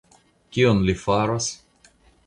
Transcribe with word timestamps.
Kion 0.55 0.81
li 0.87 0.97
faros? 1.03 1.53